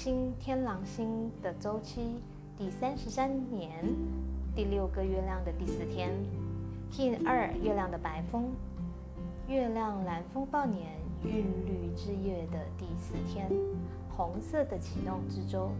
[0.00, 2.20] 星天狼星的周期
[2.56, 3.84] 第三十三年
[4.54, 6.12] 第六个月亮的第四天
[6.92, 8.44] ，King 二月亮的白风，
[9.48, 10.92] 月亮蓝风暴年
[11.24, 13.50] 韵律之月的第四天，
[14.08, 15.72] 红色的启动之周。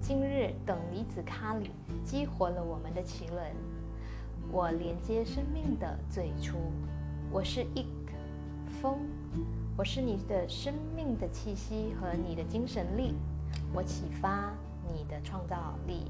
[0.00, 1.68] 今日等离子咖喱
[2.02, 3.54] 激活了我们的脐轮，
[4.50, 6.56] 我连接生命的最初。
[7.30, 7.84] 我是 Ik
[8.80, 8.98] 风，
[9.80, 13.14] 我是你的生命的气息和你的精神力，
[13.72, 14.52] 我启发
[14.92, 16.04] 你的创造力，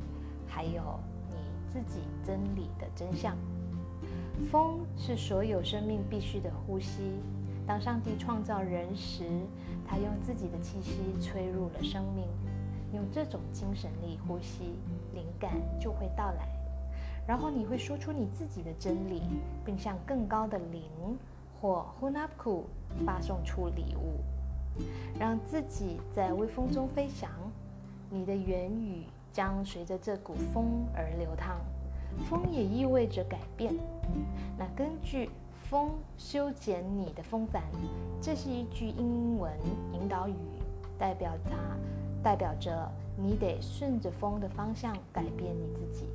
[0.48, 0.82] 还有
[1.28, 1.36] 你
[1.68, 3.36] 自己真理的真相。
[4.50, 7.20] 风是所有生命必须的呼吸。
[7.64, 9.22] 当上帝创造人时，
[9.86, 12.26] 他用自己的气息吹入了生命。
[12.92, 14.74] 用这种精神力呼吸，
[15.14, 16.48] 灵感就会到来。
[17.24, 19.22] 然后你会说出你自己的真理，
[19.64, 20.82] 并向更高的灵
[21.60, 22.62] 或 Hunapku
[23.04, 24.20] 发送出礼物，
[25.18, 27.30] 让自己在微风中飞翔。
[28.08, 31.60] 你的言语将随着这股风而流淌。
[32.28, 33.74] 风也意味着改变。
[34.58, 35.30] 那根据
[35.68, 37.62] 风修剪你的风帆，
[38.20, 39.52] 这是一句英文
[39.92, 40.34] 引导语，
[40.98, 41.56] 代表它。
[42.22, 46.06] 代表着你得顺着风的方向改变你自己。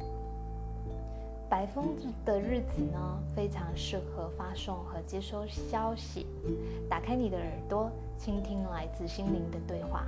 [1.55, 2.99] 白风的日子呢，
[3.33, 6.25] 非常适合发送和接收消息。
[6.89, 10.03] 打开你的耳朵，倾听来自心灵的对话。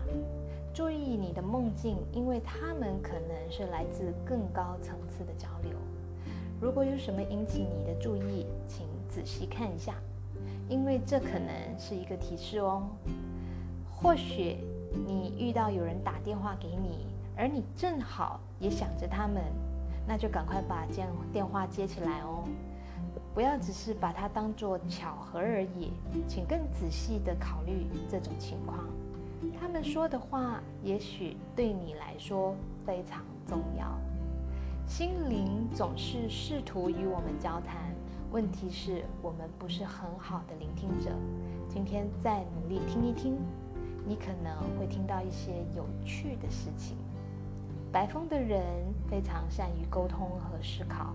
[0.73, 5.71] 注意你的梦境，因为它们可能是来自更高层次的交流。
[6.59, 9.95] 如果有什么引起你的注意，请仔细看一下，
[10.67, 12.89] 因为这可能是一个提示哦。
[13.89, 14.57] 或许。
[15.05, 19.43] 你遇到有人打电话给你，而你正好也想着他们，
[20.07, 22.47] 那就赶快把电电话接起来哦，
[23.33, 25.91] 不要只是把它当做巧合而已，
[26.27, 28.85] 请更仔细的考虑这种情况。
[29.59, 32.55] 他们说的话也许对你来说
[32.85, 33.85] 非常重要。
[34.87, 37.93] 心灵总是试图与我们交谈，
[38.31, 41.11] 问题是我们不是很好的聆听者。
[41.67, 43.37] 今天再努力听一听。
[44.07, 46.95] 你可能会听到一些有趣的事情。
[47.91, 48.63] 白风的人
[49.09, 51.13] 非常善于沟通和思考，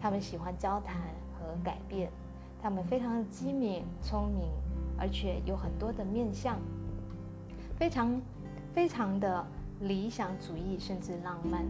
[0.00, 0.96] 他们喜欢交谈
[1.38, 2.10] 和改变，
[2.62, 4.48] 他们非常的机敏、聪明，
[4.98, 6.58] 而且有很多的面相，
[7.76, 8.20] 非常
[8.72, 9.44] 非常的
[9.80, 11.64] 理想主义，甚至浪漫。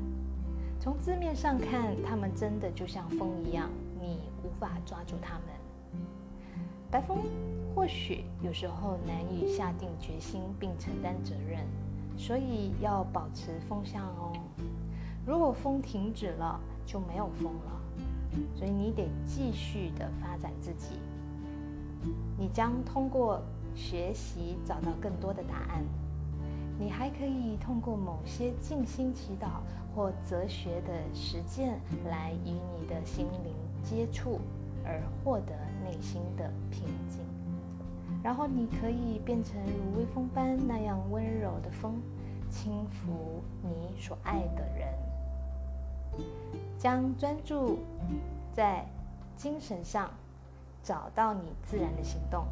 [0.78, 5.44] 从字面上看，他们真的就像风一样，你无法抓住他们。
[6.90, 7.18] 白风。
[7.74, 11.66] 或许有时候难以下定决心并承担责任，
[12.16, 14.32] 所以要保持风向哦。
[15.26, 17.80] 如果风停止了，就没有风了，
[18.54, 20.96] 所以你得继续的发展自己。
[22.38, 23.40] 你将通过
[23.74, 25.82] 学习找到更多的答案。
[26.78, 29.62] 你还可以通过某些静心祈祷
[29.94, 34.40] 或哲学的实践来与你的心灵接触，
[34.84, 35.54] 而获得
[35.84, 37.20] 内心的平静。
[38.24, 42.00] 然后你可以变成如微风般那样温柔的风，
[42.50, 44.88] 轻抚你所爱的人。
[46.78, 47.80] 将专注
[48.54, 48.86] 在
[49.36, 50.08] 精神上，
[50.82, 52.46] 找到你自然的行动，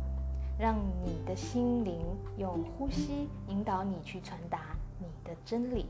[0.58, 2.02] 让你的心灵
[2.36, 5.86] 用呼吸引导你去传达你的真理。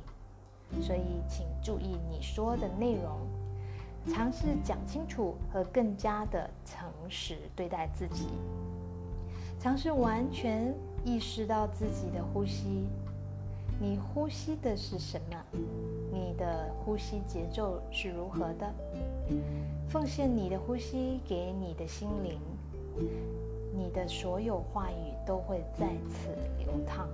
[0.80, 3.18] 所以，请注意你说的内容，
[4.14, 8.28] 尝试讲清楚和更加的诚实对待自己。
[9.62, 10.74] 尝试完全
[11.04, 12.84] 意识到自己的呼吸，
[13.78, 15.36] 你呼吸的是什么？
[16.12, 18.68] 你的呼吸节奏是如何的？
[19.88, 22.40] 奉献你的呼吸给你的心灵，
[23.72, 27.06] 你的所有话语都会在此流淌。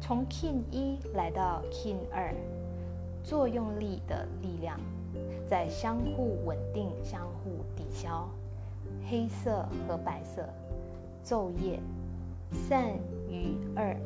[0.00, 2.34] 从 Kin 一来到 Kin 二，
[3.22, 4.80] 作用力的力量
[5.46, 8.26] 在相互稳定、相互抵消。
[9.06, 10.48] 黑色和白色。
[11.24, 11.80] 昼夜，
[12.68, 12.94] 善
[13.30, 13.96] 与恶，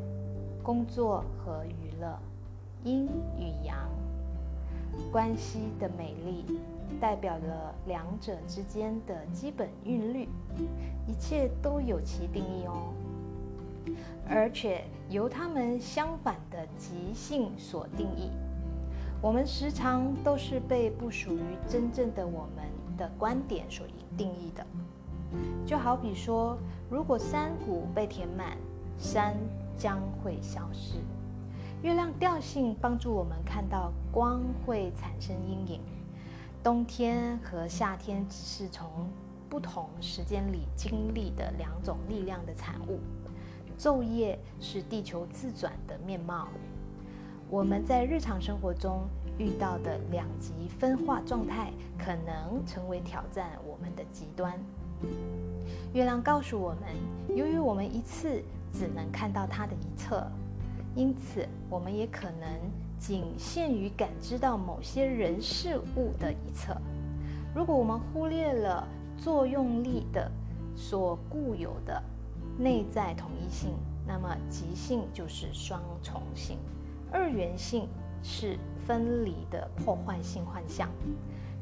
[0.63, 2.19] 工作和娱乐，
[2.85, 3.07] 阴
[3.39, 3.89] 与阳，
[5.11, 6.45] 关系的美丽，
[7.01, 10.29] 代表了两者之间的基本韵律，
[11.07, 12.93] 一切都有其定义哦，
[14.29, 18.31] 而且由它们相反的极性所定义。
[19.23, 22.67] 我们时常都是被不属于真正的我们
[22.99, 23.87] 的观点所
[24.17, 24.65] 定义的。
[25.64, 26.56] 就好比说，
[26.90, 28.56] 如果山谷被填满，
[28.99, 29.37] 山
[29.76, 30.99] 将会消失。
[31.82, 35.81] 月亮调性帮助我们看到光会产生阴影。
[36.62, 38.88] 冬天和夏天只是从
[39.49, 42.99] 不同时间里经历的两种力量的产物。
[43.78, 46.49] 昼夜是地球自转的面貌，
[47.50, 49.06] 我们在日常生活中
[49.38, 54.59] 遇到的两极分化状态，可能成为挑战我们的极端。
[55.93, 58.43] 月亮告诉我们，由于我们一次
[58.73, 60.27] 只能看到它的一侧，
[60.94, 62.49] 因此我们也可能
[62.99, 66.77] 仅限于感知到某些人事物的一侧。
[67.55, 68.87] 如果我们忽略了
[69.19, 70.31] 作用力的
[70.75, 72.03] 所固有的
[72.59, 73.75] 内在统一性，
[74.06, 76.59] 那么极性就是双重性，
[77.11, 77.87] 二元性
[78.23, 80.88] 是分离的破坏性幻象，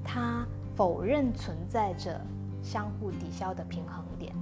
[0.05, 2.21] 它否认存在着
[2.63, 4.35] 相互抵消的平衡点。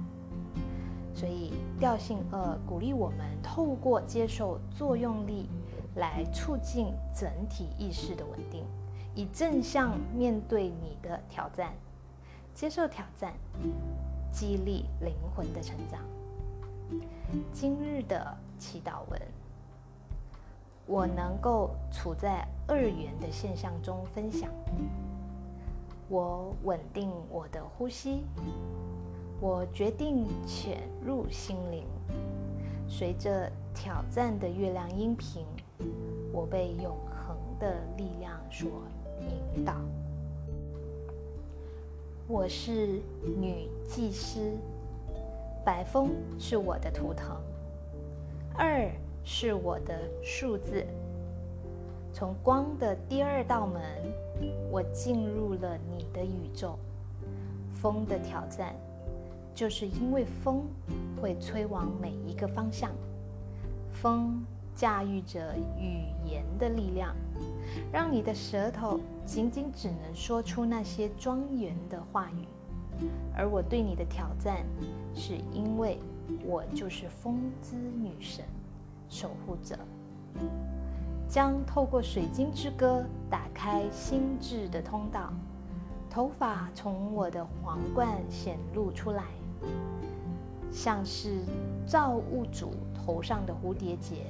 [1.15, 5.47] 所以调性二鼓励我们透过接受作用力
[5.95, 8.65] 来促进整体意识的稳定。
[9.15, 11.71] 以正向面对你的挑战，
[12.55, 13.31] 接受挑战，
[14.31, 15.99] 激励灵魂的成长。
[17.51, 19.21] 今日的祈祷文：
[20.85, 24.49] 我能够处在二元的现象中分享。
[26.09, 28.23] 我稳定我的呼吸。
[29.39, 31.85] 我决定潜入心灵。
[32.87, 35.45] 随着挑战的月亮音频，
[36.31, 38.69] 我被永恒的力量所。
[39.55, 39.75] 引导。
[42.27, 43.01] 我是
[43.37, 44.51] 女祭司，
[45.63, 47.37] 白风是我的图腾，
[48.53, 48.89] 二
[49.23, 50.85] 是我的数字。
[52.11, 53.81] 从光的第二道门，
[54.71, 56.77] 我进入了你的宇宙。
[57.73, 58.75] 风的挑战，
[59.53, 60.63] 就是因为风
[61.21, 62.91] 会吹往每一个方向。
[63.91, 64.43] 风。
[64.75, 67.15] 驾驭着语言的力量，
[67.91, 73.07] 让你的舌头仅仅只能说出那些庄严的话语。
[73.37, 74.65] 而我对你的挑战，
[75.13, 75.99] 是因为
[76.43, 78.43] 我就是风之女神，
[79.09, 79.77] 守护者，
[81.27, 85.33] 将透过水晶之歌打开心智的通道。
[86.09, 89.23] 头发从我的皇冠显露出来，
[90.71, 91.43] 像是
[91.87, 94.27] 造物主头上的蝴蝶结。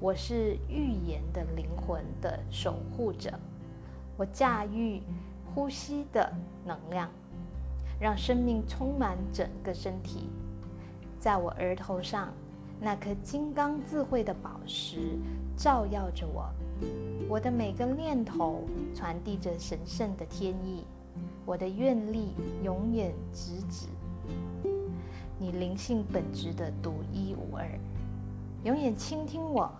[0.00, 3.32] 我是预言的灵魂的守护者，
[4.16, 5.00] 我驾驭
[5.54, 6.32] 呼吸的
[6.64, 7.08] 能量，
[8.00, 10.28] 让生命充满整个身体。
[11.20, 12.32] 在我额头上，
[12.80, 15.18] 那颗金刚智慧的宝石
[15.56, 16.48] 照耀着我。
[17.28, 18.64] 我的每个念头
[18.94, 20.84] 传递着神圣的天意，
[21.44, 23.86] 我的愿力永远直指
[25.38, 27.66] 你灵性本质的独一无二。
[28.64, 29.70] 永远倾听我，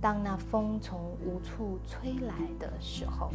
[0.00, 3.30] 当那风从无处吹来的时候。